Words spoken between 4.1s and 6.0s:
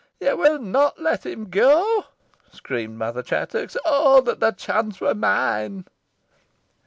that the chance were mine!"